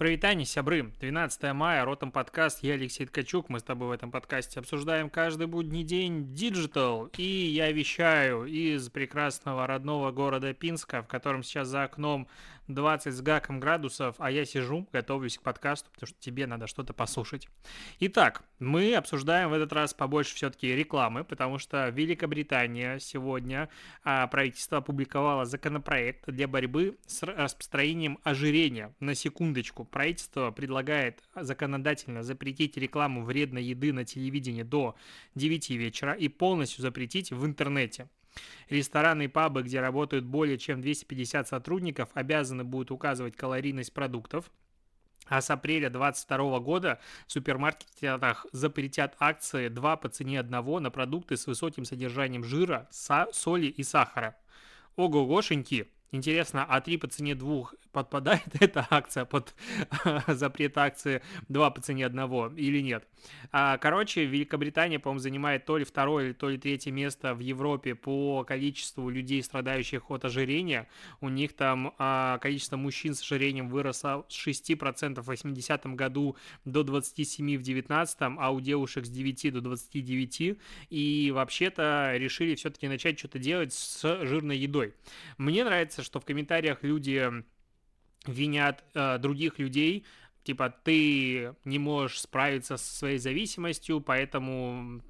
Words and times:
Прывітанне, 0.00 0.46
сябры. 0.46 0.94
12 0.98 1.52
мая, 1.52 1.84
Ротом 1.84 2.10
подкаст, 2.10 2.62
я 2.62 2.72
Алексей 2.72 3.04
Ткачук. 3.04 3.50
Мы 3.50 3.60
с 3.60 3.62
тобой 3.62 3.88
в 3.88 3.90
этом 3.90 4.10
подкасте 4.10 4.58
обсуждаем 4.58 5.10
каждый 5.10 5.46
будний 5.46 5.84
день 5.84 6.32
digital. 6.32 7.10
И 7.18 7.22
я 7.22 7.70
вещаю 7.70 8.46
из 8.46 8.88
прекрасного 8.88 9.66
родного 9.66 10.10
города 10.10 10.54
Пинска, 10.54 11.02
в 11.02 11.06
котором 11.06 11.42
сейчас 11.42 11.68
за 11.68 11.82
окном 11.82 12.28
20 12.74 13.12
с 13.12 13.20
гаком 13.20 13.60
градусов, 13.60 14.16
а 14.18 14.30
я 14.30 14.44
сижу, 14.44 14.86
готовлюсь 14.92 15.38
к 15.38 15.42
подкасту, 15.42 15.90
потому 15.92 16.08
что 16.08 16.20
тебе 16.20 16.46
надо 16.46 16.66
что-то 16.66 16.92
послушать. 16.92 17.48
Итак, 18.00 18.42
мы 18.58 18.94
обсуждаем 18.94 19.50
в 19.50 19.52
этот 19.52 19.72
раз 19.72 19.94
побольше 19.94 20.34
все-таки 20.34 20.74
рекламы, 20.74 21.24
потому 21.24 21.58
что 21.58 21.88
Великобритания 21.88 22.98
сегодня 22.98 23.68
а, 24.04 24.26
правительство 24.26 24.78
опубликовало 24.78 25.44
законопроект 25.44 26.26
для 26.26 26.46
борьбы 26.46 26.98
с 27.06 27.22
распространением 27.22 28.18
ожирения. 28.22 28.94
На 29.00 29.14
секундочку, 29.14 29.84
правительство 29.84 30.50
предлагает 30.50 31.22
законодательно 31.34 32.22
запретить 32.22 32.76
рекламу 32.76 33.24
вредной 33.24 33.64
еды 33.64 33.92
на 33.92 34.04
телевидении 34.04 34.62
до 34.62 34.94
9 35.34 35.70
вечера 35.70 36.12
и 36.12 36.28
полностью 36.28 36.82
запретить 36.82 37.30
в 37.30 37.44
интернете. 37.46 38.08
Рестораны 38.68 39.24
и 39.24 39.28
пабы, 39.28 39.62
где 39.62 39.80
работают 39.80 40.24
более 40.24 40.58
чем 40.58 40.80
250 40.80 41.48
сотрудников, 41.48 42.10
обязаны 42.14 42.64
будут 42.64 42.90
указывать 42.90 43.36
калорийность 43.36 43.92
продуктов, 43.92 44.50
а 45.26 45.40
с 45.40 45.50
апреля 45.50 45.90
2022 45.90 46.60
года 46.60 47.00
в 47.26 47.32
супермаркетах 47.32 48.46
запретят 48.52 49.14
акции 49.18 49.68
2 49.68 49.96
по 49.96 50.08
цене 50.08 50.40
1 50.40 50.82
на 50.82 50.90
продукты 50.90 51.36
с 51.36 51.46
высоким 51.46 51.84
содержанием 51.84 52.44
жира, 52.44 52.88
соли 52.90 53.66
и 53.66 53.82
сахара. 53.82 54.36
Ого-гошеньки! 54.96 55.90
Интересно, 56.12 56.66
а 56.68 56.80
3 56.80 56.96
по 56.96 57.06
цене 57.06 57.36
2 57.36 57.70
подпадает 57.92 58.42
эта 58.60 58.86
акция 58.90 59.24
под 59.24 59.54
запрет 60.26 60.76
акции 60.76 61.22
2 61.48 61.70
по 61.70 61.80
цене 61.80 62.06
1 62.06 62.56
или 62.56 62.80
нет? 62.80 63.06
А, 63.52 63.78
короче, 63.78 64.24
Великобритания, 64.24 64.98
по-моему, 64.98 65.20
занимает 65.20 65.66
то 65.66 65.78
ли 65.78 65.84
второе, 65.84 66.34
то 66.34 66.48
ли 66.48 66.58
третье 66.58 66.90
место 66.90 67.34
в 67.34 67.38
Европе 67.38 67.94
по 67.94 68.44
количеству 68.44 69.08
людей, 69.08 69.42
страдающих 69.42 70.10
от 70.10 70.24
ожирения. 70.24 70.88
У 71.20 71.28
них 71.28 71.52
там 71.54 71.94
а, 71.98 72.38
количество 72.38 72.76
мужчин 72.76 73.14
с 73.14 73.22
ожирением 73.22 73.68
выросло 73.68 74.26
с 74.28 74.46
6% 74.46 75.20
в 75.20 75.26
80 75.26 75.86
году 75.94 76.36
до 76.64 76.82
27 76.82 77.56
в 77.56 77.62
19 77.62 78.16
а 78.20 78.50
у 78.50 78.60
девушек 78.60 79.06
с 79.06 79.08
9 79.08 79.52
до 79.52 79.60
29. 79.60 80.58
И 80.90 81.30
вообще-то 81.32 82.14
решили 82.16 82.54
все-таки 82.56 82.88
начать 82.88 83.18
что-то 83.18 83.38
делать 83.38 83.72
с 83.72 84.26
жирной 84.26 84.58
едой. 84.58 84.94
Мне 85.38 85.64
нравится 85.64 85.99
нравится, 86.00 86.04
что 86.04 86.20
в 86.20 86.24
комментариях 86.24 86.82
люди 86.82 87.30
винят 88.26 88.84
э, 88.94 89.18
других 89.18 89.58
людей, 89.58 90.04
типа 90.44 90.70
ты 90.84 91.54
не 91.64 91.78
можешь 91.78 92.20
справиться 92.20 92.76
со 92.76 92.94
своей 92.94 93.18
зависимостью, 93.18 94.00
поэтому 94.00 95.02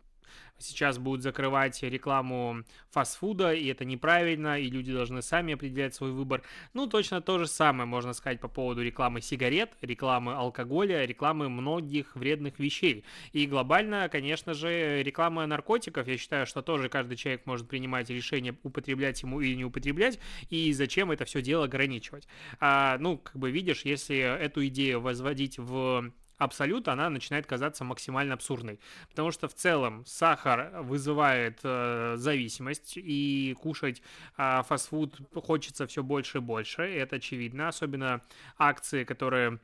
сейчас 0.62 0.98
будут 0.98 1.22
закрывать 1.22 1.82
рекламу 1.82 2.64
фастфуда, 2.90 3.52
и 3.52 3.66
это 3.68 3.84
неправильно, 3.84 4.58
и 4.58 4.68
люди 4.68 4.92
должны 4.92 5.22
сами 5.22 5.54
определять 5.54 5.94
свой 5.94 6.12
выбор. 6.12 6.42
Ну, 6.74 6.86
точно 6.86 7.20
то 7.20 7.38
же 7.38 7.46
самое 7.46 7.86
можно 7.86 8.12
сказать 8.12 8.40
по 8.40 8.48
поводу 8.48 8.82
рекламы 8.82 9.20
сигарет, 9.20 9.70
рекламы 9.80 10.34
алкоголя, 10.34 11.04
рекламы 11.04 11.48
многих 11.48 12.14
вредных 12.16 12.58
вещей. 12.58 13.04
И 13.32 13.46
глобально, 13.46 14.08
конечно 14.10 14.54
же, 14.54 15.02
реклама 15.02 15.46
наркотиков, 15.46 16.06
я 16.06 16.16
считаю, 16.16 16.46
что 16.46 16.62
тоже 16.62 16.88
каждый 16.88 17.16
человек 17.16 17.46
может 17.46 17.68
принимать 17.68 18.10
решение, 18.10 18.56
употреблять 18.62 19.22
ему 19.22 19.40
или 19.40 19.54
не 19.54 19.64
употреблять, 19.64 20.18
и 20.48 20.72
зачем 20.72 21.10
это 21.10 21.24
все 21.24 21.42
дело 21.42 21.64
ограничивать. 21.64 22.26
А, 22.58 22.98
ну, 22.98 23.18
как 23.18 23.36
бы 23.36 23.50
видишь, 23.50 23.82
если 23.84 24.18
эту 24.18 24.66
идею 24.66 25.00
возводить 25.00 25.58
в 25.58 26.12
абсолют, 26.40 26.88
она 26.88 27.10
начинает 27.10 27.46
казаться 27.46 27.84
максимально 27.84 28.34
абсурдной. 28.34 28.80
Потому 29.10 29.30
что 29.30 29.46
в 29.46 29.54
целом 29.54 30.04
сахар 30.06 30.82
вызывает 30.82 31.60
э, 31.62 32.14
зависимость, 32.16 32.94
и 32.96 33.54
кушать 33.60 34.02
э, 34.38 34.62
фастфуд 34.66 35.20
хочется 35.34 35.86
все 35.86 36.02
больше 36.02 36.38
и 36.38 36.40
больше, 36.40 36.90
и 36.90 36.96
это 36.96 37.16
очевидно. 37.16 37.68
Особенно 37.68 38.22
акции, 38.56 39.04
которые 39.04 39.60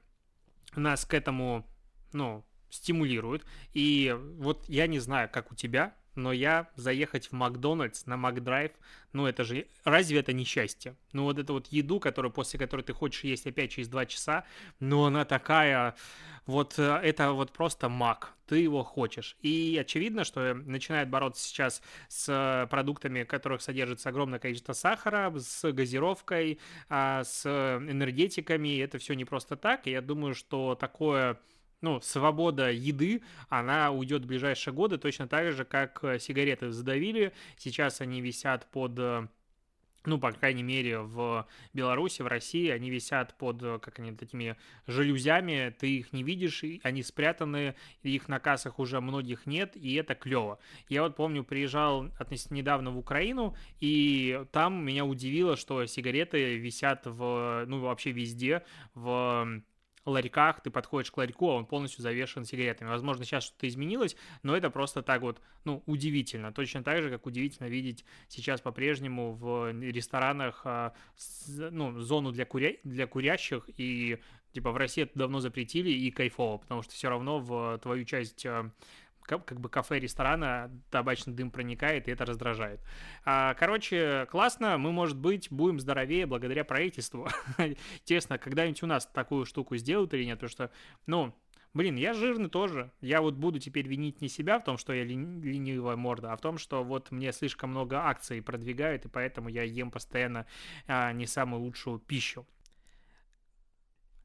нас 0.74 1.06
к 1.06 1.14
этому, 1.14 1.66
ну, 2.12 2.44
стимулируют. 2.68 3.46
И 3.72 4.14
вот 4.38 4.68
я 4.68 4.86
не 4.86 4.98
знаю, 4.98 5.30
как 5.32 5.50
у 5.50 5.54
тебя, 5.54 5.94
но 6.16 6.32
я 6.32 6.68
заехать 6.74 7.28
в 7.28 7.32
Макдональдс 7.32 8.06
на 8.06 8.16
Макдрайв, 8.16 8.72
ну 9.12 9.26
это 9.26 9.44
же, 9.44 9.66
разве 9.84 10.18
это 10.18 10.32
не 10.32 10.44
счастье? 10.44 10.96
Ну 11.12 11.24
вот 11.24 11.38
эту 11.38 11.54
вот 11.54 11.68
еду, 11.68 12.00
которую, 12.00 12.32
после 12.32 12.58
которой 12.58 12.82
ты 12.82 12.92
хочешь 12.92 13.24
есть 13.24 13.46
опять 13.46 13.70
через 13.70 13.88
два 13.88 14.06
часа, 14.06 14.44
ну 14.80 15.04
она 15.04 15.24
такая, 15.24 15.94
вот 16.46 16.78
э, 16.78 17.00
это 17.02 17.32
вот 17.32 17.52
просто 17.52 17.88
мак, 17.88 18.34
ты 18.46 18.58
его 18.58 18.82
хочешь. 18.82 19.36
И 19.42 19.76
очевидно, 19.80 20.24
что 20.24 20.54
начинает 20.54 21.08
бороться 21.08 21.46
сейчас 21.46 21.82
с 22.08 22.66
продуктами, 22.70 23.24
в 23.24 23.26
которых 23.26 23.62
содержится 23.62 24.08
огромное 24.08 24.38
количество 24.38 24.72
сахара, 24.72 25.32
с 25.36 25.72
газировкой, 25.72 26.58
а, 26.88 27.24
с 27.24 27.46
энергетиками, 27.46 28.78
это 28.80 28.98
все 28.98 29.14
не 29.14 29.24
просто 29.24 29.56
так, 29.56 29.86
и 29.86 29.90
я 29.90 30.00
думаю, 30.00 30.34
что 30.34 30.74
такое 30.74 31.38
ну, 31.86 32.00
свобода 32.00 32.72
еды, 32.72 33.22
она 33.48 33.92
уйдет 33.92 34.24
в 34.24 34.26
ближайшие 34.26 34.74
годы, 34.74 34.98
точно 34.98 35.28
так 35.28 35.52
же, 35.52 35.64
как 35.64 36.02
э, 36.02 36.18
сигареты 36.18 36.72
задавили. 36.72 37.32
Сейчас 37.56 38.00
они 38.00 38.20
висят 38.20 38.68
под 38.72 38.98
э, 38.98 39.28
ну, 40.04 40.18
по 40.18 40.32
крайней 40.32 40.64
мере, 40.64 40.98
в 40.98 41.46
Беларуси, 41.74 42.22
в 42.22 42.26
России, 42.26 42.70
они 42.70 42.90
висят 42.90 43.38
под, 43.38 43.62
э, 43.62 43.78
как 43.80 44.00
они, 44.00 44.16
такими 44.16 44.56
жалюзями, 44.88 45.74
ты 45.78 45.98
их 45.98 46.12
не 46.12 46.24
видишь, 46.24 46.64
они 46.82 47.04
спрятаны, 47.04 47.76
их 48.02 48.26
на 48.26 48.40
кассах 48.40 48.80
уже 48.80 49.00
многих 49.00 49.46
нет, 49.46 49.76
и 49.76 49.94
это 49.94 50.16
клево. 50.16 50.58
Я 50.88 51.04
вот 51.04 51.14
помню, 51.14 51.44
приезжал 51.44 52.08
относительно 52.18 52.56
недавно 52.56 52.90
в 52.90 52.98
Украину, 52.98 53.56
и 53.78 54.44
там 54.50 54.84
меня 54.84 55.04
удивило, 55.04 55.56
что 55.56 55.86
сигареты 55.86 56.56
висят 56.56 57.02
в, 57.04 57.64
ну, 57.68 57.78
вообще 57.78 58.10
везде, 58.10 58.64
в 58.94 59.62
ларьках, 60.06 60.60
ты 60.60 60.70
подходишь 60.70 61.10
к 61.10 61.16
ларьку, 61.16 61.50
а 61.50 61.54
он 61.54 61.66
полностью 61.66 62.02
завешен 62.02 62.44
сигаретами. 62.44 62.88
Возможно, 62.88 63.24
сейчас 63.24 63.44
что-то 63.44 63.68
изменилось, 63.68 64.16
но 64.42 64.56
это 64.56 64.70
просто 64.70 65.02
так 65.02 65.22
вот, 65.22 65.40
ну, 65.64 65.82
удивительно. 65.86 66.52
Точно 66.52 66.82
так 66.82 67.02
же, 67.02 67.10
как 67.10 67.26
удивительно 67.26 67.66
видеть 67.66 68.04
сейчас 68.28 68.60
по-прежнему 68.60 69.32
в 69.32 69.72
ресторанах, 69.72 70.62
а, 70.64 70.94
ну, 71.56 71.98
зону 72.00 72.32
для, 72.32 72.44
куря... 72.44 72.74
для 72.84 73.06
курящих, 73.06 73.68
и 73.76 74.18
типа 74.52 74.72
в 74.72 74.76
России 74.76 75.02
это 75.02 75.18
давно 75.18 75.40
запретили, 75.40 75.90
и 75.90 76.10
кайфово, 76.10 76.58
потому 76.58 76.82
что 76.82 76.94
все 76.94 77.08
равно 77.10 77.40
в 77.40 77.78
твою 77.82 78.04
часть 78.04 78.46
а, 78.46 78.70
как, 79.26 79.60
бы 79.60 79.68
кафе, 79.68 79.98
ресторана 79.98 80.70
табачный 80.90 81.34
дым 81.34 81.50
проникает, 81.50 82.08
и 82.08 82.10
это 82.10 82.24
раздражает. 82.24 82.80
А, 83.24 83.54
короче, 83.54 84.26
классно, 84.30 84.78
мы, 84.78 84.92
может 84.92 85.18
быть, 85.18 85.48
будем 85.50 85.80
здоровее 85.80 86.26
благодаря 86.26 86.64
правительству. 86.64 87.28
Интересно, 87.58 88.38
когда-нибудь 88.38 88.82
у 88.82 88.86
нас 88.86 89.06
такую 89.06 89.44
штуку 89.44 89.76
сделают 89.76 90.14
или 90.14 90.24
нет, 90.24 90.38
потому 90.38 90.50
что, 90.50 90.70
ну, 91.06 91.34
Блин, 91.76 91.96
я 91.96 92.14
жирный 92.14 92.48
тоже. 92.48 92.90
Я 93.02 93.20
вот 93.20 93.34
буду 93.34 93.58
теперь 93.58 93.86
винить 93.86 94.22
не 94.22 94.30
себя 94.30 94.58
в 94.58 94.64
том, 94.64 94.78
что 94.78 94.94
я 94.94 95.04
ленивая 95.04 95.94
морда, 95.94 96.32
а 96.32 96.36
в 96.38 96.40
том, 96.40 96.56
что 96.56 96.82
вот 96.82 97.10
мне 97.10 97.32
слишком 97.32 97.68
много 97.68 97.98
акций 97.98 98.40
продвигают, 98.40 99.04
и 99.04 99.08
поэтому 99.08 99.50
я 99.50 99.62
ем 99.62 99.90
постоянно 99.90 100.46
а, 100.86 101.12
не 101.12 101.26
самую 101.26 101.60
лучшую 101.60 101.98
пищу. 101.98 102.46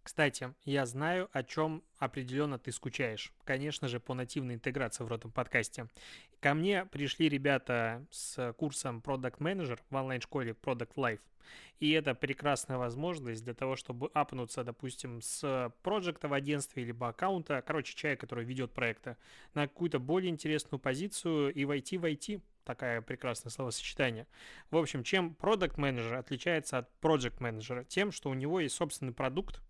Кстати, 0.04 0.54
я 0.66 0.86
знаю, 0.86 1.30
о 1.32 1.44
чем 1.44 1.84
определенно 1.98 2.58
ты 2.58 2.72
скучаешь. 2.72 3.32
Конечно 3.44 3.88
же, 3.88 4.00
по 4.00 4.14
нативной 4.14 4.56
интеграции 4.56 5.04
в 5.04 5.12
этом 5.14 5.32
подкасте. 5.32 5.88
Ко 6.40 6.56
мне 6.56 6.86
пришли 6.86 7.30
ребята 7.30 8.04
с 8.10 8.54
курсом 8.54 9.02
Product 9.06 9.38
Manager 9.38 9.80
в 9.90 9.96
онлайн-школе 9.96 10.56
Product 10.60 10.96
Life. 10.96 11.22
И 11.80 11.92
это 11.92 12.16
прекрасная 12.16 12.78
возможность 12.78 13.44
для 13.44 13.54
того, 13.54 13.76
чтобы 13.76 14.10
апнуться, 14.14 14.64
допустим, 14.64 15.22
с 15.22 15.72
проекта 15.84 16.28
в 16.28 16.34
агентстве, 16.34 16.84
либо 16.84 17.10
аккаунта, 17.10 17.64
короче, 17.66 17.96
человек, 17.96 18.22
который 18.22 18.46
ведет 18.46 18.72
проекты, 18.72 19.18
на 19.54 19.68
какую-то 19.68 20.00
более 20.00 20.30
интересную 20.30 20.80
позицию 20.80 21.54
и 21.54 21.66
войти 21.66 21.98
в 21.98 22.06
IT 22.06 22.42
такая 22.64 23.02
прекрасное 23.02 23.50
словосочетание. 23.50 24.28
В 24.70 24.78
общем, 24.78 25.04
чем 25.04 25.34
продукт 25.34 25.78
менеджер 25.78 26.14
отличается 26.16 26.78
от 26.78 26.90
project 27.02 27.42
менеджера? 27.42 27.84
Тем, 27.84 28.12
что 28.12 28.30
у 28.30 28.34
него 28.36 28.60
есть 28.60 28.76
собственный 28.76 29.14
продукт, 29.14 29.62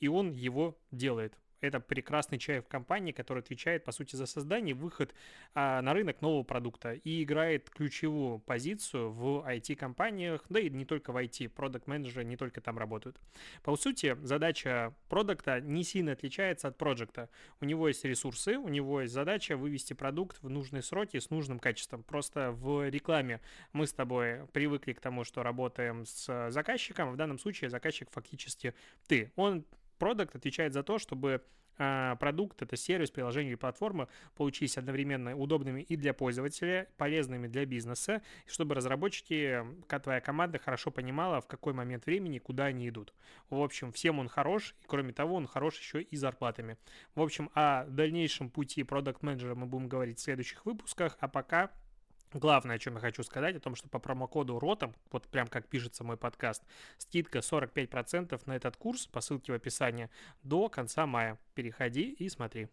и 0.00 0.08
он 0.08 0.32
его 0.32 0.76
делает 0.90 1.34
это 1.60 1.80
прекрасный 1.80 2.38
человек 2.38 2.66
в 2.66 2.68
компании, 2.68 3.12
который 3.12 3.40
отвечает, 3.40 3.84
по 3.84 3.92
сути, 3.92 4.16
за 4.16 4.26
создание 4.26 4.74
выход 4.74 5.14
а, 5.54 5.80
на 5.82 5.94
рынок 5.94 6.20
нового 6.20 6.42
продукта 6.42 6.92
и 6.92 7.22
играет 7.22 7.70
ключевую 7.70 8.38
позицию 8.38 9.10
в 9.10 9.44
IT-компаниях, 9.48 10.44
да 10.48 10.60
и 10.60 10.70
не 10.70 10.84
только 10.84 11.12
в 11.12 11.16
IT, 11.16 11.48
продукт-менеджеры 11.50 12.24
не 12.24 12.36
только 12.36 12.60
там 12.60 12.78
работают. 12.78 13.18
По 13.62 13.76
сути, 13.76 14.16
задача 14.22 14.94
продукта 15.08 15.60
не 15.60 15.84
сильно 15.84 16.12
отличается 16.12 16.68
от 16.68 16.76
проекта. 16.78 17.28
У 17.60 17.64
него 17.64 17.88
есть 17.88 18.04
ресурсы, 18.04 18.56
у 18.56 18.68
него 18.68 19.02
есть 19.02 19.12
задача 19.12 19.56
вывести 19.56 19.92
продукт 19.92 20.42
в 20.42 20.48
нужные 20.48 20.82
сроки 20.82 21.18
с 21.18 21.30
нужным 21.30 21.58
качеством. 21.58 22.02
Просто 22.02 22.52
в 22.52 22.88
рекламе 22.88 23.40
мы 23.72 23.86
с 23.86 23.92
тобой 23.92 24.46
привыкли 24.52 24.92
к 24.92 25.00
тому, 25.00 25.24
что 25.24 25.42
работаем 25.42 26.06
с 26.06 26.50
заказчиком, 26.50 27.12
в 27.12 27.16
данном 27.16 27.38
случае 27.38 27.70
заказчик 27.70 28.08
фактически 28.10 28.74
ты. 29.06 29.32
Он 29.36 29.64
продукт 29.98 30.34
отвечает 30.36 30.72
за 30.72 30.82
то, 30.82 30.98
чтобы 30.98 31.42
а, 31.78 32.16
продукт, 32.16 32.60
это 32.60 32.76
сервис, 32.76 33.10
приложение 33.10 33.52
или 33.52 33.56
платформа 33.56 34.08
получились 34.34 34.76
одновременно 34.76 35.36
удобными 35.36 35.82
и 35.82 35.96
для 35.96 36.12
пользователя, 36.12 36.88
полезными 36.96 37.46
для 37.46 37.64
бизнеса, 37.66 38.22
чтобы 38.46 38.74
разработчики, 38.74 39.64
твоя 40.02 40.20
команда 40.20 40.58
хорошо 40.58 40.90
понимала, 40.90 41.40
в 41.40 41.46
какой 41.46 41.72
момент 41.72 42.06
времени, 42.06 42.38
куда 42.38 42.64
они 42.64 42.88
идут. 42.88 43.14
В 43.48 43.60
общем, 43.62 43.92
всем 43.92 44.18
он 44.18 44.28
хорош, 44.28 44.74
и 44.82 44.86
кроме 44.86 45.12
того, 45.12 45.36
он 45.36 45.46
хорош 45.46 45.78
еще 45.78 46.02
и 46.02 46.16
зарплатами. 46.16 46.76
В 47.14 47.22
общем, 47.22 47.50
о 47.54 47.84
дальнейшем 47.84 48.50
пути 48.50 48.82
продукт 48.82 49.22
менеджера 49.22 49.54
мы 49.54 49.66
будем 49.66 49.88
говорить 49.88 50.18
в 50.18 50.22
следующих 50.22 50.66
выпусках, 50.66 51.16
а 51.20 51.28
пока 51.28 51.70
Главное, 52.32 52.76
о 52.76 52.78
чем 52.78 52.94
я 52.94 53.00
хочу 53.00 53.22
сказать, 53.22 53.56
о 53.56 53.60
том, 53.60 53.74
что 53.74 53.88
по 53.88 53.98
промокоду 53.98 54.58
ROTOM, 54.58 54.94
вот 55.10 55.26
прям 55.28 55.46
как 55.46 55.66
пишется 55.66 56.04
мой 56.04 56.16
подкаст, 56.16 56.62
скидка 56.98 57.38
45% 57.38 58.40
на 58.44 58.56
этот 58.56 58.76
курс 58.76 59.06
по 59.06 59.20
ссылке 59.20 59.52
в 59.52 59.54
описании 59.54 60.10
до 60.42 60.68
конца 60.68 61.06
мая. 61.06 61.38
Переходи 61.54 62.10
и 62.10 62.28
смотри. 62.28 62.68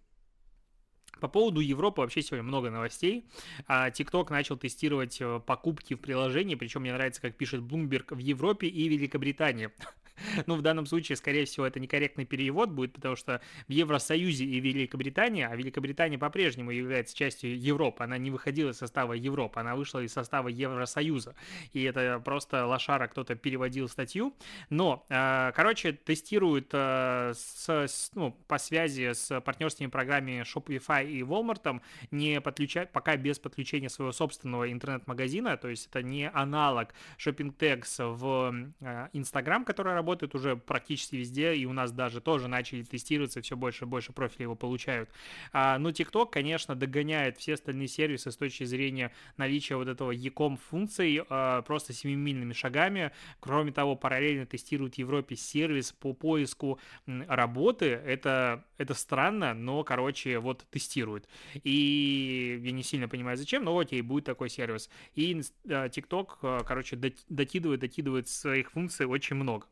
По 1.21 1.29
поводу 1.29 1.61
Европы 1.61 2.01
вообще 2.01 2.21
сегодня 2.21 2.43
много 2.43 2.69
новостей. 2.69 3.29
А, 3.67 3.89
TikTok 3.89 4.31
начал 4.31 4.57
тестировать 4.57 5.21
э, 5.21 5.39
покупки 5.39 5.93
в 5.93 6.01
приложении, 6.01 6.55
причем 6.55 6.81
мне 6.81 6.91
нравится, 6.91 7.21
как 7.21 7.35
пишет 7.35 7.61
Bloomberg, 7.61 8.13
в 8.13 8.17
Европе 8.17 8.67
и 8.67 8.89
Великобритании. 8.89 9.69
Ну, 10.47 10.55
в 10.55 10.61
данном 10.61 10.85
случае, 10.85 11.15
скорее 11.15 11.45
всего, 11.45 11.65
это 11.65 11.79
некорректный 11.79 12.25
перевод 12.25 12.69
будет, 12.69 12.93
потому 12.93 13.15
что 13.15 13.41
в 13.67 13.71
Евросоюзе 13.71 14.45
и 14.45 14.59
Великобритании, 14.59 15.43
а 15.43 15.55
Великобритания 15.55 16.17
по-прежнему 16.17 16.71
является 16.71 17.15
частью 17.15 17.59
Европы, 17.59 18.03
она 18.03 18.17
не 18.17 18.31
выходила 18.31 18.71
из 18.71 18.77
состава 18.77 19.13
Европы, 19.13 19.59
она 19.59 19.75
вышла 19.75 19.99
из 19.99 20.13
состава 20.13 20.47
Евросоюза. 20.47 21.35
И 21.73 21.83
это 21.83 22.21
просто 22.23 22.65
лошара 22.65 23.07
кто-то 23.07 23.35
переводил 23.35 23.87
статью. 23.89 24.35
Но, 24.69 25.05
а, 25.09 25.51
короче, 25.51 25.93
тестируют 25.93 26.69
а, 26.73 27.31
с, 27.33 28.11
ну, 28.13 28.31
по 28.47 28.57
связи 28.57 29.13
с 29.13 29.41
партнерскими 29.41 29.87
программами 29.87 30.43
Shopify 30.43 31.07
и 31.07 31.21
Walmart, 31.21 31.81
не 32.11 32.41
подключать, 32.41 32.91
пока 32.91 33.17
без 33.17 33.39
подключения 33.39 33.89
своего 33.89 34.11
собственного 34.11 34.71
интернет-магазина, 34.71 35.57
то 35.57 35.67
есть 35.67 35.87
это 35.87 36.01
не 36.03 36.29
аналог 36.29 36.93
Shopping 37.17 37.55
Tags 37.55 37.95
в 37.99 38.73
а, 38.81 39.09
Instagram, 39.13 39.65
который 39.65 39.93
работает 39.93 40.04
работает 40.05 40.35
уже 40.35 40.55
практически 40.55 41.15
везде, 41.15 41.55
и 41.55 41.65
у 41.65 41.73
нас 41.73 41.91
даже 41.91 42.21
тоже 42.21 42.47
начали 42.47 42.83
тестироваться, 42.83 43.41
все 43.41 43.57
больше 43.57 43.85
и 43.85 43.87
больше 43.87 44.13
профилей 44.13 44.43
его 44.43 44.55
получают. 44.55 45.09
А, 45.51 45.79
но 45.79 45.89
TikTok, 45.89 46.29
конечно, 46.29 46.75
догоняет 46.75 47.37
все 47.37 47.55
остальные 47.55 47.87
сервисы 47.87 48.31
с 48.31 48.37
точки 48.37 48.65
зрения 48.65 49.11
наличия 49.37 49.77
вот 49.77 49.87
этого 49.87 50.11
e-com 50.11 50.57
функций 50.57 51.23
а, 51.27 51.63
просто 51.63 51.93
семимильными 51.93 52.53
шагами. 52.53 53.11
Кроме 53.39 53.71
того, 53.71 53.95
параллельно 53.95 54.45
тестирует 54.45 54.95
в 54.95 54.97
Европе 54.99 55.35
сервис 55.35 55.91
по 55.91 56.13
поиску 56.13 56.79
работы. 57.07 57.85
Это, 57.85 58.63
это 58.77 58.93
странно, 58.93 59.55
но, 59.55 59.83
короче, 59.83 60.37
вот 60.37 60.65
тестирует. 60.69 61.27
И 61.63 62.61
я 62.63 62.71
не 62.71 62.83
сильно 62.83 63.07
понимаю, 63.07 63.37
зачем, 63.37 63.63
но 63.63 63.75
окей, 63.75 64.01
будет 64.01 64.25
такой 64.25 64.49
сервис. 64.49 64.87
И 65.15 65.41
а, 65.67 65.87
TikTok, 65.87 66.27
а, 66.43 66.63
короче, 66.63 66.95
докидывает, 66.95 67.79
докидывает 67.79 68.29
своих 68.29 68.71
функций 68.71 69.07
очень 69.07 69.35
много. 69.35 69.65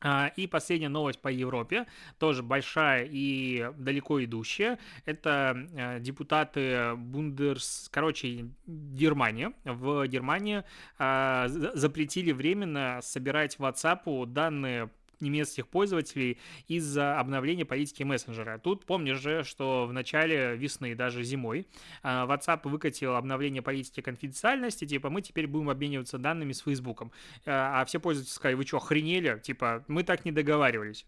А, 0.00 0.30
и 0.36 0.46
последняя 0.46 0.88
новость 0.88 1.20
по 1.20 1.28
Европе, 1.28 1.86
тоже 2.18 2.42
большая 2.42 3.08
и 3.10 3.70
далеко 3.76 4.22
идущая. 4.24 4.78
Это 5.04 5.56
э, 5.72 6.00
депутаты 6.00 6.94
Бундерс, 6.96 7.88
короче, 7.90 8.46
Германия. 8.66 9.52
В 9.64 10.06
Германии 10.06 10.64
а, 10.98 11.46
запретили 11.48 12.32
временно 12.32 13.00
собирать 13.02 13.58
в 13.58 13.62
WhatsApp 13.62 14.26
данные 14.26 14.90
немецких 15.20 15.68
пользователей 15.68 16.38
из-за 16.68 17.18
обновления 17.18 17.64
политики 17.64 18.02
мессенджера. 18.02 18.58
Тут 18.58 18.84
помнишь 18.84 19.20
же, 19.20 19.44
что 19.44 19.86
в 19.86 19.92
начале 19.92 20.56
весны, 20.56 20.94
даже 20.94 21.22
зимой, 21.22 21.66
а, 22.02 22.26
WhatsApp 22.26 22.68
выкатил 22.68 23.14
обновление 23.14 23.62
политики 23.62 24.00
конфиденциальности, 24.00 24.86
типа 24.86 25.10
мы 25.10 25.22
теперь 25.22 25.46
будем 25.46 25.70
обмениваться 25.70 26.18
данными 26.18 26.52
с 26.52 26.60
Фейсбуком. 26.60 27.12
А, 27.44 27.80
а 27.80 27.84
все 27.84 28.00
пользователи 28.00 28.34
сказали, 28.34 28.54
вы 28.54 28.66
что, 28.66 28.78
охренели? 28.78 29.40
Типа, 29.42 29.84
мы 29.88 30.02
так 30.02 30.24
не 30.24 30.32
договаривались. 30.32 31.06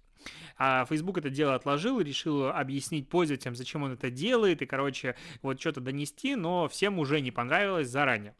А 0.56 0.84
Facebook 0.87 1.19
это 1.19 1.31
дело 1.31 1.54
отложил 1.54 2.00
решил 2.00 2.49
объяснить 2.49 3.08
пользователям, 3.08 3.54
зачем 3.54 3.82
он 3.84 3.93
это 3.93 4.11
делает, 4.11 4.62
и, 4.62 4.66
короче, 4.66 5.14
вот 5.43 5.61
что-то 5.61 5.81
донести, 5.81 6.34
но 6.34 6.69
всем 6.69 6.99
уже 6.99 7.20
не 7.20 7.31
понравилось 7.31 7.88
заранее 7.88 8.34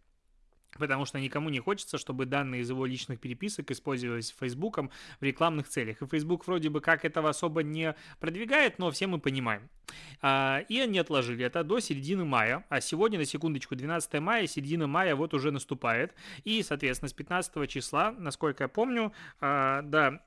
потому 0.79 1.05
что 1.05 1.19
никому 1.19 1.49
не 1.51 1.61
хочется, 1.61 1.99
чтобы 1.99 2.27
данные 2.27 2.63
из 2.63 2.71
его 2.71 2.87
личных 2.87 3.21
переписок 3.21 3.71
использовались 3.71 4.35
Фейсбуком 4.39 4.91
в 5.21 5.25
рекламных 5.25 5.69
целях. 5.69 6.03
И 6.03 6.07
Facebook 6.07 6.47
вроде 6.47 6.71
бы 6.71 6.81
как 6.81 7.05
этого 7.05 7.29
особо 7.29 7.63
не 7.63 7.95
продвигает, 8.21 8.79
но 8.79 8.91
все 8.91 9.07
мы 9.07 9.19
понимаем. 9.19 9.69
А, 10.21 10.61
и 10.69 10.79
они 10.79 10.99
отложили 10.99 11.45
это 11.45 11.65
до 11.65 11.81
середины 11.81 12.25
мая, 12.25 12.65
а 12.69 12.81
сегодня, 12.81 13.19
на 13.19 13.25
секундочку, 13.25 13.75
12 13.75 14.21
мая, 14.21 14.47
середина 14.47 14.87
мая 14.87 15.15
вот 15.15 15.35
уже 15.35 15.51
наступает. 15.51 16.15
И, 16.45 16.63
соответственно, 16.63 17.09
с 17.09 17.13
15 17.13 17.69
числа, 17.69 18.13
насколько 18.13 18.65
я 18.65 18.69
помню, 18.69 19.13
а, 19.41 19.83
да, 19.83 20.23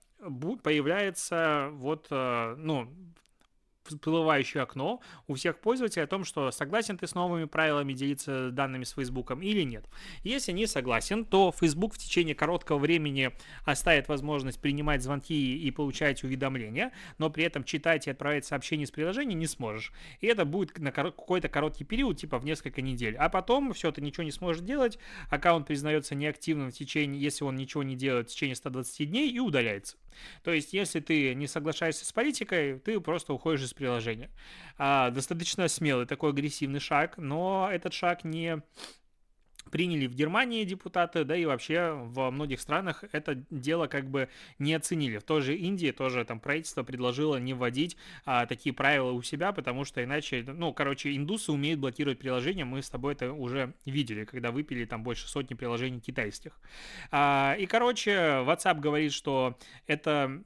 появляется 0.64 1.70
вот, 1.74 2.08
а, 2.12 2.56
ну, 2.56 2.92
всплывающее 3.84 4.64
окно 4.64 5.02
у 5.28 5.36
всех 5.36 5.60
пользователей 5.60 6.04
о 6.04 6.08
том, 6.08 6.24
что 6.24 6.52
согласен 6.52 6.98
ты 6.98 7.08
с 7.08 7.16
новыми 7.16 7.46
правилами 7.46 7.94
делиться 7.94 8.52
данными 8.52 8.84
с 8.84 8.92
Facebook 8.92 9.32
или 9.42 9.64
нет. 9.64 9.86
Если 10.24 10.52
не 10.52 10.68
согласен, 10.68 11.26
то 11.26 11.52
Facebook 11.52 11.94
в 11.94 11.98
течение 11.98 12.36
короткого 12.36 12.80
времени 12.80 13.32
оставит 13.66 14.08
возможность 14.08 14.60
принимать 14.60 15.02
звонки 15.02 15.58
и 15.58 15.72
получать 15.72 16.24
уведомления, 16.24 16.92
но 17.18 17.30
при 17.30 17.44
этом 17.44 17.64
читать 17.64 18.08
и 18.08 18.12
отправлять 18.12 18.46
сообщения 18.46 18.86
с 18.86 18.92
приложения 18.92 19.36
не 19.36 19.48
сможешь. 19.48 19.92
И 20.20 20.28
это 20.28 20.46
будет 20.46 20.78
на 20.80 20.92
какой-то 20.92 21.50
короткий 21.50 21.84
период, 21.84 22.18
типа 22.18 22.40
в 22.40 22.46
несколько 22.46 22.82
недель. 22.82 23.16
А 23.16 23.30
потом 23.30 23.74
все, 23.74 23.92
ты 23.92 24.02
ничего 24.02 24.24
не 24.24 24.32
сможешь 24.32 24.62
делать, 24.62 25.00
аккаунт 25.30 25.68
признается 25.68 26.16
неактивным 26.16 26.72
в 26.72 26.74
течение, 26.74 27.22
если 27.22 27.44
он 27.44 27.56
ничего 27.56 27.84
не 27.84 27.96
делает 27.96 28.30
в 28.30 28.34
течение 28.34 28.56
120 28.56 29.10
дней 29.10 29.30
и 29.32 29.40
удаляется. 29.40 29.98
То 30.44 30.52
есть, 30.52 30.74
если 30.74 31.00
ты 31.00 31.34
не 31.36 31.48
соглашаешься 31.48 32.06
с 32.06 32.12
политикой, 32.12 32.80
ты 32.80 33.00
просто 33.00 33.34
уходишь 33.34 33.64
из 33.64 33.74
приложения. 33.74 34.30
А, 34.78 35.10
достаточно 35.12 35.68
смелый 35.68 36.06
такой 36.06 36.32
агрессивный 36.32 36.80
шаг, 36.80 37.18
но 37.18 37.70
этот 37.72 37.94
шаг 37.94 38.24
не 38.24 38.62
приняли 39.70 40.08
в 40.08 40.16
Германии 40.16 40.64
депутаты, 40.64 41.24
да 41.24 41.36
и 41.36 41.46
вообще 41.46 41.92
во 41.92 42.32
многих 42.32 42.62
странах 42.62 43.04
это 43.12 43.36
дело 43.50 43.88
как 43.88 44.10
бы 44.10 44.30
не 44.60 44.74
оценили. 44.74 45.18
В 45.18 45.24
той 45.24 45.42
же 45.42 45.56
Индии 45.56 45.92
тоже 45.92 46.26
там 46.26 46.40
правительство 46.40 46.84
предложило 46.84 47.38
не 47.38 47.54
вводить 47.54 47.98
а, 48.26 48.46
такие 48.46 48.74
правила 48.74 49.12
у 49.12 49.22
себя, 49.22 49.52
потому 49.52 49.86
что 49.86 50.04
иначе, 50.04 50.44
ну, 50.48 50.74
короче, 50.74 51.16
индусы 51.16 51.52
умеют 51.52 51.80
блокировать 51.80 52.20
приложения, 52.20 52.66
мы 52.66 52.82
с 52.82 52.90
тобой 52.90 53.14
это 53.14 53.34
уже 53.34 53.74
видели, 53.86 54.26
когда 54.26 54.52
выпили 54.52 54.86
там 54.86 55.04
больше 55.04 55.28
сотни 55.28 55.54
приложений 55.54 56.00
китайских. 56.00 56.60
А, 57.12 57.56
и, 57.60 57.66
короче, 57.66 58.12
WhatsApp 58.12 58.80
говорит, 58.80 59.14
что 59.14 59.58
это 59.88 60.44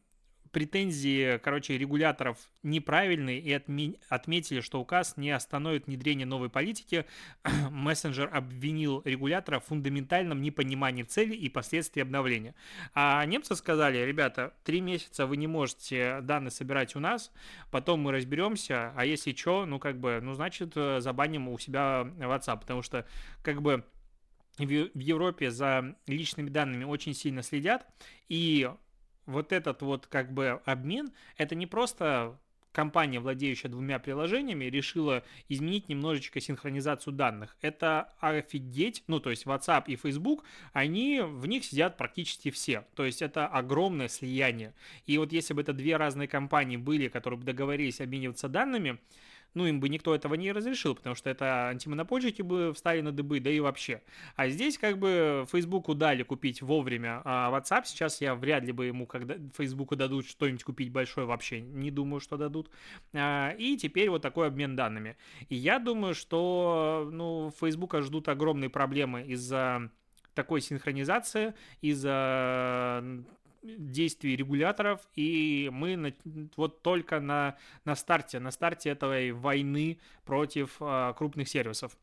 претензии, 0.55 1.38
короче, 1.39 1.77
регуляторов 1.77 2.38
неправильные 2.63 3.41
и 3.41 3.53
отме- 3.53 4.00
отметили, 4.07 4.62
что 4.62 4.79
указ 4.79 5.17
не 5.17 5.31
остановит 5.31 5.88
внедрение 5.88 6.25
новой 6.25 6.50
политики. 6.50 7.05
Мессенджер 7.71 8.29
обвинил 8.33 9.01
регулятора 9.03 9.59
в 9.59 9.65
фундаментальном 9.65 10.41
непонимании 10.41 11.03
цели 11.03 11.35
и 11.35 11.50
последствий 11.50 12.01
обновления. 12.01 12.55
А 12.93 13.25
немцы 13.25 13.53
сказали, 13.57 13.97
ребята, 13.97 14.53
три 14.63 14.79
месяца 14.79 15.25
вы 15.25 15.35
не 15.35 15.47
можете 15.47 16.21
данные 16.21 16.51
собирать 16.51 16.95
у 16.95 17.01
нас, 17.01 17.33
потом 17.69 18.00
мы 18.00 18.13
разберемся, 18.13 18.93
а 18.95 19.05
если 19.05 19.33
что, 19.33 19.65
ну 19.65 19.77
как 19.77 20.00
бы, 20.00 20.21
ну 20.24 20.35
значит 20.35 20.74
забаним 21.00 21.50
у 21.50 21.59
себя 21.59 22.07
WhatsApp, 22.17 22.62
потому 22.62 22.81
что 22.81 23.05
как 23.43 23.62
бы 23.62 23.83
в 24.57 25.00
Европе 25.00 25.51
за 25.51 25.97
личными 26.07 26.47
данными 26.47 26.85
очень 26.85 27.13
сильно 27.13 27.43
следят, 27.43 27.85
и 28.29 28.69
вот 29.25 29.51
этот 29.51 29.82
вот 29.82 30.08
как 30.08 30.34
бы 30.34 30.62
обмен, 30.65 31.12
это 31.38 31.55
не 31.55 31.67
просто 31.67 32.38
компания, 32.75 33.20
владеющая 33.20 33.70
двумя 33.70 34.00
приложениями, 34.00 34.65
решила 34.65 35.24
изменить 35.48 35.88
немножечко 35.88 36.41
синхронизацию 36.41 37.13
данных. 37.13 37.55
Это 37.62 38.13
офигеть, 38.20 39.03
ну 39.08 39.20
то 39.20 39.29
есть 39.29 39.46
WhatsApp 39.46 39.86
и 39.88 39.96
Facebook, 39.96 40.44
они 40.74 41.22
в 41.22 41.48
них 41.48 41.63
сидят 41.63 41.98
практически 41.98 42.51
все. 42.51 42.86
То 42.96 43.05
есть 43.05 43.22
это 43.22 43.48
огромное 43.48 44.10
слияние. 44.10 44.74
И 45.05 45.17
вот 45.17 45.32
если 45.32 45.53
бы 45.53 45.62
это 45.62 45.72
две 45.72 45.96
разные 45.96 46.27
компании 46.27 46.75
были, 46.77 47.08
которые 47.08 47.39
бы 47.39 47.46
договорились 47.46 48.01
обмениваться 48.01 48.50
данными, 48.50 49.00
ну, 49.55 49.65
им 49.65 49.79
бы 49.79 49.89
никто 49.89 50.13
этого 50.13 50.35
не 50.35 50.51
разрешил, 50.51 50.95
потому 50.95 51.15
что 51.15 51.29
это 51.29 51.69
антимонопольщики 51.69 52.41
бы 52.41 52.74
встали 52.74 53.01
на 53.01 53.12
дыбы, 53.12 53.39
да 53.39 53.50
и 53.50 53.59
вообще. 53.59 54.01
А 54.35 54.50
здесь 54.50 54.77
как 54.77 55.00
бы 55.00 55.45
Фейсбуку 55.51 55.95
дали 55.95 56.24
купить 56.24 56.62
вовремя, 56.62 57.21
а 57.24 57.50
WhatsApp 57.51 57.85
сейчас 57.85 58.21
я 58.21 58.35
вряд 58.35 58.63
ли 58.63 58.74
бы 58.74 58.85
ему, 58.85 59.07
когда 59.07 59.35
Фейсбуку 59.57 59.95
дадут 59.95 60.27
что-нибудь 60.27 60.63
купить 60.63 60.91
большое, 60.91 61.25
вообще 61.25 61.62
не 61.62 61.89
думаю, 61.89 62.19
что 62.19 62.38
дадут. 62.38 62.69
А, 63.13 63.55
и 63.57 63.77
теперь 63.77 64.09
вот 64.09 64.21
такой 64.21 64.47
обмен 64.47 64.75
данными. 64.75 65.17
И 65.50 65.55
я 65.55 65.79
думаю, 65.79 66.13
что, 66.13 67.09
ну, 67.12 67.51
Фейсбука 67.59 68.01
ждут 68.01 68.27
огромные 68.27 68.69
проблемы 68.69 69.24
из-за 69.24 69.89
такой 70.33 70.59
синхронизации, 70.62 71.53
из-за 71.81 73.03
действий 73.77 74.36
регуляторов, 74.36 75.01
и 75.15 75.69
мы 75.72 75.95
на, 75.95 76.13
вот 76.55 76.81
только 76.81 77.19
на, 77.19 77.57
на 77.84 77.95
старте, 77.95 78.39
на 78.39 78.51
старте 78.51 78.89
этой 78.89 79.31
войны 79.31 80.00
против 80.25 80.77
а, 80.79 81.13
крупных 81.13 81.48
сервисов. 81.50 81.98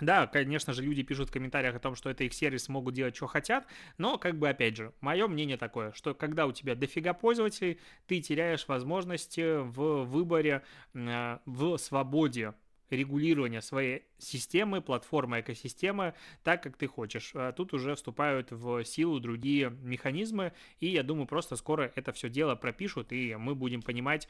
Да, 0.00 0.26
конечно 0.26 0.72
же, 0.72 0.82
люди 0.82 1.02
пишут 1.02 1.28
в 1.28 1.32
комментариях 1.32 1.74
о 1.74 1.78
том, 1.78 1.94
что 1.94 2.08
это 2.08 2.24
их 2.24 2.32
сервис 2.32 2.68
могут 2.68 2.94
делать, 2.94 3.16
что 3.16 3.26
хотят, 3.26 3.66
но, 3.98 4.18
как 4.18 4.38
бы, 4.38 4.48
опять 4.48 4.76
же, 4.76 4.92
мое 5.00 5.26
мнение 5.28 5.56
такое, 5.56 5.92
что 5.92 6.14
когда 6.14 6.46
у 6.46 6.52
тебя 6.52 6.74
дофига 6.74 7.12
пользователей, 7.12 7.78
ты 8.06 8.20
теряешь 8.20 8.66
возможности 8.66 9.60
в 9.60 10.04
выборе, 10.04 10.62
а, 10.94 11.40
в 11.44 11.76
свободе 11.76 12.54
регулирования 12.90 13.62
своей 13.62 14.04
системы, 14.18 14.80
платформы, 14.80 15.40
экосистемы 15.40 16.14
так, 16.42 16.62
как 16.62 16.76
ты 16.76 16.86
хочешь. 16.86 17.32
А 17.34 17.52
тут 17.52 17.72
уже 17.72 17.94
вступают 17.94 18.50
в 18.50 18.84
силу 18.84 19.20
другие 19.20 19.70
механизмы, 19.82 20.52
и 20.80 20.88
я 20.88 21.02
думаю, 21.02 21.26
просто 21.26 21.56
скоро 21.56 21.92
это 21.94 22.12
все 22.12 22.28
дело 22.28 22.54
пропишут, 22.54 23.12
и 23.12 23.36
мы 23.36 23.54
будем 23.54 23.82
понимать, 23.82 24.28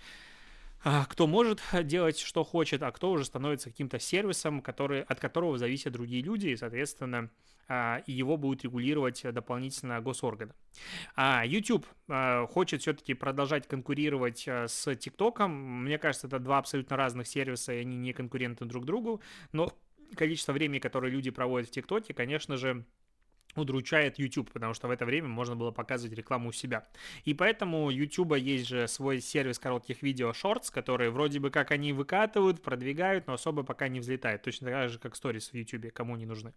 кто 1.08 1.26
может 1.26 1.60
делать, 1.84 2.18
что 2.18 2.44
хочет, 2.44 2.82
а 2.82 2.90
кто 2.90 3.10
уже 3.10 3.24
становится 3.24 3.70
каким-то 3.70 3.98
сервисом, 3.98 4.60
который, 4.62 5.02
от 5.02 5.20
которого 5.20 5.58
зависят 5.58 5.92
другие 5.92 6.22
люди, 6.22 6.48
и, 6.48 6.56
соответственно, 6.56 7.30
а, 7.68 8.02
его 8.06 8.36
будут 8.36 8.64
регулировать 8.64 9.22
дополнительно 9.22 10.00
госорганы. 10.00 10.54
А 11.14 11.44
YouTube 11.44 11.86
хочет 12.48 12.80
все-таки 12.82 13.14
продолжать 13.14 13.68
конкурировать 13.68 14.48
с 14.48 14.88
TikTok. 14.88 15.46
Мне 15.46 15.98
кажется, 15.98 16.26
это 16.26 16.38
два 16.38 16.58
абсолютно 16.58 16.96
разных 16.96 17.26
сервиса, 17.28 17.72
и 17.72 17.78
они 17.78 17.96
не 17.96 18.12
конкуренты 18.12 18.64
друг 18.64 18.84
другу, 18.86 19.20
но 19.52 19.72
количество 20.16 20.52
времени, 20.52 20.78
которое 20.78 21.12
люди 21.12 21.30
проводят 21.30 21.68
в 21.68 21.72
ТикТоке, 21.72 22.14
конечно 22.14 22.56
же, 22.56 22.84
удручает 23.56 24.18
YouTube, 24.18 24.50
потому 24.52 24.74
что 24.74 24.88
в 24.88 24.90
это 24.90 25.04
время 25.04 25.28
можно 25.28 25.56
было 25.56 25.70
показывать 25.70 26.16
рекламу 26.16 26.50
у 26.50 26.52
себя. 26.52 26.86
И 27.24 27.34
поэтому 27.34 27.84
у 27.84 27.90
YouTube 27.90 28.36
есть 28.36 28.68
же 28.68 28.88
свой 28.88 29.20
сервис 29.20 29.58
коротких 29.58 30.02
видео 30.02 30.30
Shorts, 30.30 30.72
которые 30.72 31.10
вроде 31.10 31.40
бы 31.40 31.50
как 31.50 31.70
они 31.70 31.92
выкатывают, 31.92 32.62
продвигают, 32.62 33.26
но 33.26 33.34
особо 33.34 33.62
пока 33.62 33.88
не 33.88 34.00
взлетают. 34.00 34.42
Точно 34.42 34.68
так 34.70 34.90
же, 34.90 34.98
как 34.98 35.14
Stories 35.14 35.50
в 35.50 35.54
YouTube, 35.54 35.92
кому 35.92 36.16
не 36.16 36.26
нужны. 36.26 36.54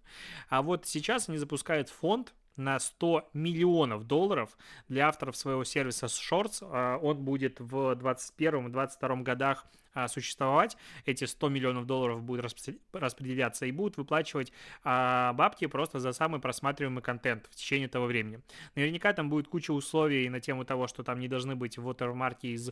А 0.50 0.62
вот 0.62 0.86
сейчас 0.86 1.30
они 1.30 1.38
запускают 1.38 1.90
фонд, 1.90 2.34
на 2.56 2.80
100 2.80 3.30
миллионов 3.34 4.06
долларов 4.06 4.58
для 4.88 5.08
авторов 5.08 5.36
своего 5.36 5.64
сервиса 5.64 6.08
Shorts. 6.08 6.60
А, 6.62 6.98
он 6.98 7.24
будет 7.24 7.60
в 7.60 7.96
2021 7.96 8.68
и 8.68 8.72
2022 8.72 9.16
годах 9.18 9.66
а, 9.96 10.08
существовать, 10.08 10.76
эти 11.06 11.26
100 11.26 11.50
миллионов 11.50 11.86
долларов 11.86 12.24
будут 12.24 12.52
распределяться 12.94 13.68
и 13.68 13.72
будут 13.72 13.98
выплачивать 13.98 14.52
а, 14.84 15.34
бабки 15.34 15.68
просто 15.68 16.00
за 16.00 16.14
самый 16.14 16.42
просматриваемый 16.42 17.04
контент 17.04 17.46
в 17.52 17.56
течение 17.56 17.86
этого 17.86 18.08
времени. 18.08 18.42
Наверняка 18.76 19.14
там 19.14 19.30
будет 19.30 19.48
куча 19.48 19.72
условий 19.72 20.28
на 20.30 20.40
тему 20.40 20.66
того, 20.66 20.88
что 20.88 21.04
там 21.04 21.20
не 21.20 21.28
должны 21.28 21.56
быть 21.56 21.78
watermarки 21.78 22.48
из 22.48 22.72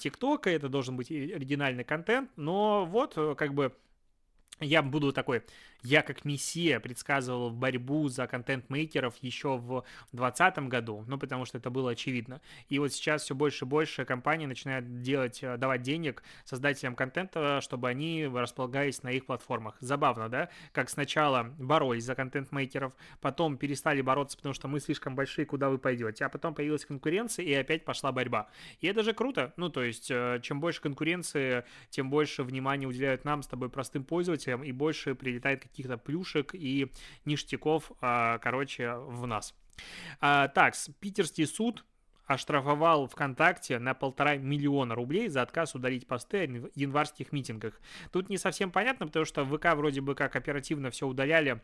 ТикТока, 0.00 0.50
это 0.50 0.68
должен 0.68 0.96
быть 0.96 1.10
оригинальный 1.10 1.84
контент, 1.84 2.30
но 2.36 2.84
вот 2.84 3.12
э, 3.16 3.34
как 3.36 3.54
бы 3.54 3.72
я 4.60 4.82
буду 4.82 5.12
такой 5.12 5.42
я 5.86 6.02
как 6.02 6.24
мессия 6.24 6.80
предсказывал 6.80 7.50
борьбу 7.50 8.08
за 8.08 8.26
контент-мейкеров 8.26 9.14
еще 9.20 9.56
в 9.56 9.84
2020 10.12 10.58
году, 10.68 11.04
ну, 11.06 11.16
потому 11.16 11.44
что 11.44 11.58
это 11.58 11.70
было 11.70 11.92
очевидно. 11.92 12.40
И 12.68 12.78
вот 12.78 12.92
сейчас 12.92 13.22
все 13.22 13.34
больше 13.34 13.64
и 13.64 13.68
больше 13.68 14.04
компаний 14.04 14.46
начинают 14.46 15.02
делать, 15.02 15.42
э, 15.42 15.56
давать 15.56 15.82
денег 15.82 16.22
создателям 16.44 16.96
контента, 16.96 17.60
чтобы 17.60 17.88
они 17.88 18.26
располагались 18.26 19.02
на 19.02 19.12
их 19.12 19.26
платформах. 19.26 19.76
Забавно, 19.80 20.28
да? 20.28 20.48
Как 20.72 20.90
сначала 20.90 21.54
боролись 21.58 22.04
за 22.04 22.14
контент-мейкеров, 22.14 22.92
потом 23.20 23.56
перестали 23.56 24.00
бороться, 24.00 24.36
потому 24.36 24.54
что 24.54 24.66
мы 24.66 24.80
слишком 24.80 25.14
большие, 25.14 25.46
куда 25.46 25.68
вы 25.70 25.78
пойдете, 25.78 26.24
а 26.24 26.28
потом 26.28 26.54
появилась 26.54 26.84
конкуренция, 26.84 27.44
и 27.44 27.52
опять 27.54 27.84
пошла 27.84 28.10
борьба. 28.10 28.48
И 28.80 28.88
это 28.88 29.04
же 29.04 29.12
круто. 29.12 29.52
Ну, 29.56 29.68
то 29.68 29.84
есть, 29.84 30.10
э, 30.10 30.40
чем 30.42 30.60
больше 30.60 30.80
конкуренции, 30.80 31.64
тем 31.90 32.10
больше 32.10 32.42
внимания 32.42 32.86
уделяют 32.86 33.24
нам 33.24 33.42
с 33.42 33.46
тобой 33.46 33.70
простым 33.70 34.02
пользователям, 34.02 34.45
и 34.52 34.72
больше 34.72 35.14
прилетает 35.14 35.62
каких-то 35.62 35.98
плюшек 35.98 36.54
и 36.54 36.92
ништяков, 37.24 37.92
а, 38.00 38.38
короче, 38.38 38.94
в 38.94 39.26
нас. 39.26 39.54
А, 40.20 40.48
так, 40.48 40.74
питерский 41.00 41.46
суд 41.46 41.84
оштрафовал 42.26 43.06
ВКонтакте 43.06 43.78
на 43.78 43.94
полтора 43.94 44.36
миллиона 44.36 44.94
рублей 44.94 45.28
за 45.28 45.42
отказ 45.42 45.74
удалить 45.74 46.06
посты 46.06 46.38
о 46.38 46.70
январских 46.74 47.32
митингах. 47.32 47.80
Тут 48.12 48.28
не 48.28 48.36
совсем 48.36 48.70
понятно, 48.72 49.06
потому 49.06 49.24
что 49.24 49.44
ВК 49.44 49.74
вроде 49.76 50.00
бы 50.00 50.14
как 50.14 50.34
оперативно 50.36 50.90
все 50.90 51.06
удаляли 51.06 51.62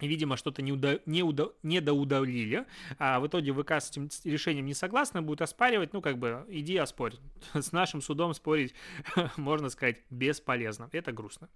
видимо, 0.00 0.36
что-то 0.36 0.62
не, 0.62 0.72
уда- 0.72 1.00
не, 1.06 1.22
уда- 1.22 1.52
не 1.62 1.80
доудалили, 1.80 2.66
а 2.98 3.20
в 3.20 3.26
итоге 3.26 3.52
ВК 3.52 3.72
с 3.72 3.90
этим 3.90 4.08
решением 4.24 4.66
не 4.66 4.74
согласны, 4.74 5.22
будут 5.22 5.42
оспаривать, 5.42 5.92
ну, 5.92 6.00
как 6.00 6.18
бы, 6.18 6.44
иди 6.48 6.76
оспорь. 6.76 7.14
С 7.54 7.72
нашим 7.72 8.00
судом 8.02 8.34
спорить, 8.34 8.74
можно 9.36 9.68
сказать, 9.70 9.98
бесполезно. 10.10 10.88
Это 10.92 11.12
грустно. 11.12 11.48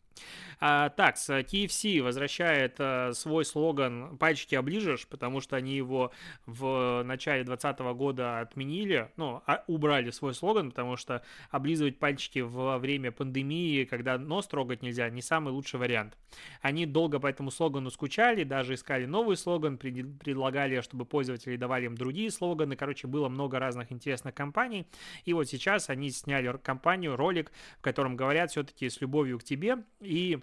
А, 0.61 0.89
так, 0.91 1.17
KFC 1.17 2.03
возвращает 2.03 2.77
а, 2.79 3.13
свой 3.13 3.45
слоган 3.45 4.17
«Пальчики 4.19 4.55
оближешь», 4.55 5.07
потому 5.07 5.41
что 5.41 5.57
они 5.57 5.75
его 5.75 6.13
в 6.47 7.03
начале 7.05 7.45
2020 7.45 7.81
года 7.97 8.41
отменили, 8.41 9.11
ну, 9.17 9.43
а, 9.47 9.65
убрали 9.67 10.11
свой 10.11 10.35
слоган, 10.35 10.71
потому 10.71 10.97
что 10.97 11.23
облизывать 11.51 11.99
пальчики 11.99 12.41
во 12.41 12.79
время 12.79 13.13
пандемии, 13.13 13.85
когда 13.85 14.19
нос 14.19 14.47
трогать 14.47 14.83
нельзя, 14.83 15.09
не 15.11 15.23
самый 15.23 15.51
лучший 15.53 15.79
вариант. 15.81 16.17
Они 16.61 16.87
долго 16.87 17.19
по 17.19 17.27
этому 17.27 17.51
слогану 17.51 17.91
скучали, 17.91 18.30
искали, 18.31 18.45
даже 18.45 18.75
искали 18.75 19.07
новый 19.07 19.37
слоган, 19.37 19.77
предлагали, 19.77 20.81
чтобы 20.81 21.05
пользователи 21.05 21.57
давали 21.57 21.87
им 21.87 21.97
другие 21.97 22.31
слоганы. 22.31 22.77
Короче, 22.77 23.07
было 23.07 23.29
много 23.29 23.59
разных 23.59 23.93
интересных 23.93 24.35
компаний. 24.35 24.87
И 25.25 25.33
вот 25.33 25.49
сейчас 25.49 25.91
они 25.91 26.11
сняли 26.11 26.57
компанию, 26.63 27.17
ролик, 27.17 27.53
в 27.79 27.83
котором 27.83 28.17
говорят 28.17 28.51
все-таки 28.51 28.89
с 28.89 29.01
любовью 29.01 29.39
к 29.39 29.45
тебе 29.45 29.79
и 30.01 30.39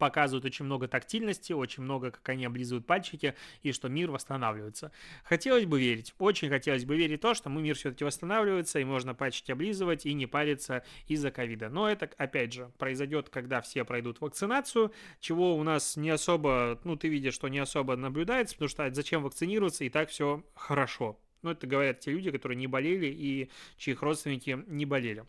показывают 0.00 0.44
очень 0.44 0.64
много 0.64 0.88
тактильности, 0.88 1.52
очень 1.52 1.84
много, 1.84 2.10
как 2.10 2.28
они 2.30 2.46
облизывают 2.46 2.86
пальчики, 2.86 3.34
и 3.62 3.70
что 3.70 3.88
мир 3.88 4.10
восстанавливается. 4.10 4.90
Хотелось 5.22 5.66
бы 5.66 5.78
верить, 5.78 6.14
очень 6.18 6.48
хотелось 6.48 6.84
бы 6.84 6.96
верить 6.96 7.20
в 7.20 7.22
то, 7.22 7.34
что 7.34 7.50
мы 7.50 7.62
мир 7.62 7.76
все-таки 7.76 8.02
восстанавливается, 8.02 8.80
и 8.80 8.84
можно 8.84 9.14
пальчики 9.14 9.52
облизывать 9.52 10.06
и 10.06 10.14
не 10.14 10.26
париться 10.26 10.82
из-за 11.06 11.30
ковида. 11.30 11.68
Но 11.68 11.88
это, 11.88 12.10
опять 12.16 12.52
же, 12.52 12.72
произойдет, 12.78 13.28
когда 13.28 13.60
все 13.60 13.84
пройдут 13.84 14.20
вакцинацию, 14.20 14.92
чего 15.20 15.54
у 15.56 15.62
нас 15.62 15.96
не 15.96 16.10
особо, 16.10 16.80
ну, 16.82 16.96
ты 16.96 17.08
видишь, 17.08 17.34
что 17.34 17.48
не 17.48 17.58
особо 17.58 17.94
наблюдается, 17.94 18.54
потому 18.54 18.68
что 18.70 18.92
зачем 18.92 19.22
вакцинироваться, 19.22 19.84
и 19.84 19.90
так 19.90 20.08
все 20.08 20.42
хорошо. 20.54 21.18
Ну, 21.42 21.50
это 21.50 21.66
говорят 21.66 22.00
те 22.00 22.10
люди, 22.10 22.30
которые 22.30 22.56
не 22.56 22.66
болели 22.66 23.06
и 23.06 23.50
чьих 23.76 24.02
родственники 24.02 24.62
не 24.66 24.84
болели. 24.86 25.24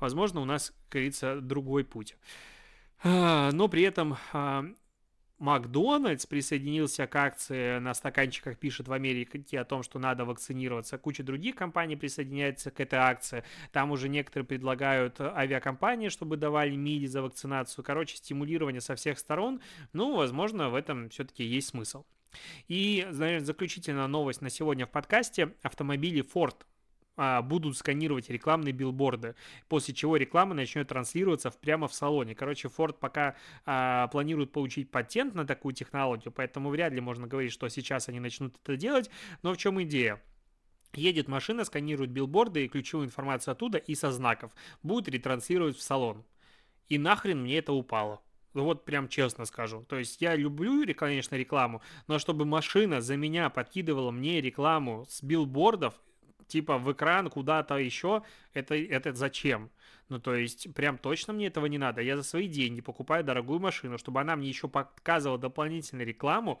Возможно, 0.00 0.40
у 0.40 0.44
нас, 0.44 0.72
как 0.88 0.92
говорится, 0.92 1.40
другой 1.40 1.84
путь. 1.84 2.16
А, 3.02 3.50
но 3.52 3.68
при 3.68 3.82
этом 3.82 4.16
а, 4.32 4.64
Макдональдс 5.38 6.24
присоединился 6.26 7.06
к 7.06 7.14
акции 7.14 7.78
на 7.78 7.92
стаканчиках, 7.92 8.58
пишет 8.58 8.88
в 8.88 8.92
Америке 8.92 9.60
о 9.60 9.64
том, 9.64 9.82
что 9.82 9.98
надо 9.98 10.24
вакцинироваться. 10.24 10.96
Куча 10.96 11.22
других 11.22 11.56
компаний 11.56 11.96
присоединяется 11.96 12.70
к 12.70 12.80
этой 12.80 12.98
акции. 12.98 13.44
Там 13.70 13.90
уже 13.90 14.08
некоторые 14.08 14.46
предлагают 14.46 15.20
авиакомпании, 15.20 16.08
чтобы 16.08 16.38
давали 16.38 16.74
мили 16.74 17.06
за 17.06 17.20
вакцинацию. 17.20 17.84
Короче, 17.84 18.16
стимулирование 18.16 18.80
со 18.80 18.94
всех 18.94 19.18
сторон. 19.18 19.60
Ну, 19.92 20.16
возможно, 20.16 20.70
в 20.70 20.74
этом 20.74 21.10
все-таки 21.10 21.44
есть 21.44 21.68
смысл. 21.68 22.04
И, 22.68 23.06
наверное, 23.10 23.44
заключительная 23.44 24.06
новость 24.06 24.40
на 24.40 24.48
сегодня 24.48 24.86
в 24.86 24.90
подкасте. 24.90 25.54
Автомобили 25.62 26.24
Ford 26.24 26.56
будут 27.16 27.76
сканировать 27.76 28.28
рекламные 28.30 28.72
билборды, 28.72 29.34
после 29.68 29.94
чего 29.94 30.16
реклама 30.16 30.54
начнет 30.54 30.88
транслироваться 30.88 31.50
прямо 31.50 31.88
в 31.88 31.94
салоне. 31.94 32.34
Короче, 32.34 32.68
Ford 32.68 32.96
пока 32.98 33.36
а, 33.64 34.08
планирует 34.08 34.52
получить 34.52 34.90
патент 34.90 35.34
на 35.34 35.46
такую 35.46 35.74
технологию, 35.74 36.32
поэтому 36.32 36.70
вряд 36.70 36.92
ли 36.92 37.00
можно 37.00 37.26
говорить, 37.26 37.52
что 37.52 37.68
сейчас 37.68 38.08
они 38.08 38.20
начнут 38.20 38.56
это 38.62 38.76
делать. 38.76 39.10
Но 39.42 39.52
в 39.52 39.56
чем 39.56 39.82
идея? 39.82 40.20
Едет 40.94 41.28
машина, 41.28 41.64
сканирует 41.64 42.10
билборды 42.10 42.64
и 42.64 42.68
ключевую 42.68 43.06
информацию 43.06 43.52
оттуда 43.52 43.78
и 43.78 43.94
со 43.94 44.10
знаков. 44.12 44.52
Будет 44.82 45.08
ретранслировать 45.08 45.76
в 45.76 45.82
салон. 45.82 46.24
И 46.88 46.98
нахрен 46.98 47.42
мне 47.42 47.58
это 47.58 47.72
упало. 47.72 48.22
Вот 48.54 48.86
прям 48.86 49.08
честно 49.08 49.44
скажу. 49.44 49.84
То 49.88 49.98
есть 49.98 50.22
я 50.22 50.34
люблю, 50.34 50.82
конечно, 50.94 51.34
рекламу, 51.34 51.82
но 52.06 52.18
чтобы 52.18 52.46
машина 52.46 53.02
за 53.02 53.16
меня 53.16 53.50
подкидывала 53.50 54.10
мне 54.10 54.40
рекламу 54.40 55.04
с 55.08 55.22
билбордов, 55.22 55.94
типа 56.48 56.78
в 56.78 56.92
экран 56.92 57.30
куда-то 57.30 57.76
еще, 57.76 58.22
это, 58.54 58.74
это 58.74 59.12
зачем? 59.12 59.70
Ну, 60.08 60.20
то 60.20 60.34
есть, 60.34 60.72
прям 60.74 60.98
точно 60.98 61.32
мне 61.32 61.48
этого 61.48 61.66
не 61.66 61.78
надо. 61.78 62.00
Я 62.00 62.16
за 62.16 62.22
свои 62.22 62.46
деньги 62.46 62.80
покупаю 62.80 63.24
дорогую 63.24 63.58
машину, 63.58 63.98
чтобы 63.98 64.20
она 64.20 64.36
мне 64.36 64.48
еще 64.48 64.68
показывала 64.68 65.38
дополнительную 65.38 66.06
рекламу. 66.06 66.60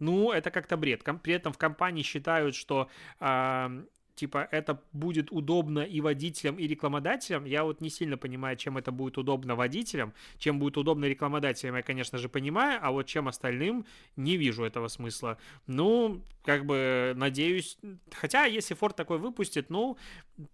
Ну, 0.00 0.32
это 0.32 0.50
как-то 0.50 0.76
бред. 0.76 1.04
При 1.22 1.34
этом 1.34 1.52
в 1.52 1.58
компании 1.58 2.02
считают, 2.02 2.54
что 2.56 2.88
э, 3.20 3.84
типа, 4.14 4.48
это 4.50 4.82
будет 4.92 5.32
удобно 5.32 5.80
и 5.80 6.00
водителям, 6.00 6.56
и 6.56 6.66
рекламодателям, 6.66 7.44
я 7.44 7.64
вот 7.64 7.80
не 7.80 7.90
сильно 7.90 8.16
понимаю, 8.16 8.56
чем 8.56 8.78
это 8.78 8.92
будет 8.92 9.18
удобно 9.18 9.54
водителям, 9.54 10.12
чем 10.38 10.58
будет 10.58 10.76
удобно 10.76 11.06
рекламодателям, 11.06 11.76
я, 11.76 11.82
конечно 11.82 12.18
же, 12.18 12.28
понимаю, 12.28 12.78
а 12.82 12.90
вот 12.90 13.06
чем 13.06 13.28
остальным, 13.28 13.86
не 14.16 14.36
вижу 14.36 14.64
этого 14.64 14.88
смысла. 14.88 15.38
Ну, 15.66 16.22
как 16.44 16.64
бы, 16.64 17.12
надеюсь, 17.16 17.78
хотя, 18.12 18.44
если 18.44 18.76
Ford 18.76 18.94
такой 18.94 19.18
выпустит, 19.18 19.70
ну, 19.70 19.96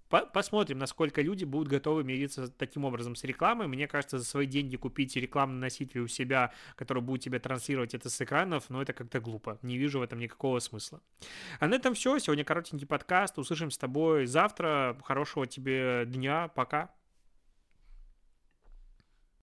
по 0.09 0.21
посмотрим, 0.27 0.79
насколько 0.79 1.23
люди 1.23 1.45
будут 1.45 1.69
готовы 1.69 2.05
мириться 2.05 2.49
таким 2.49 2.85
образом 2.85 3.17
с 3.17 3.25
рекламой. 3.25 3.67
Мне 3.67 3.89
кажется, 3.89 4.19
за 4.19 4.25
свои 4.25 4.47
деньги 4.47 4.77
купить 4.77 5.17
рекламный 5.17 5.61
носитель 5.61 6.01
у 6.01 6.09
себя, 6.09 6.53
который 6.75 7.03
будет 7.03 7.23
тебе 7.23 7.39
транслировать 7.39 7.95
это 7.95 8.11
с 8.11 8.21
экранов, 8.21 8.65
ну, 8.69 8.81
это 8.81 8.93
как-то 8.93 9.21
глупо. 9.21 9.59
Не 9.63 9.79
вижу 9.79 9.99
в 9.99 10.03
этом 10.03 10.19
никакого 10.19 10.59
смысла. 10.61 11.01
А 11.61 11.67
на 11.67 11.75
этом 11.75 11.95
все. 11.95 12.19
Сегодня 12.19 12.45
коротенький 12.45 12.87
подкаст. 12.87 13.39
Услышим 13.39 13.71
с 13.71 13.79
тобой 13.79 14.27
завтра. 14.27 14.97
Хорошего 15.05 15.47
тебе 15.47 16.05
дня. 16.07 16.49
Пока. 16.49 16.91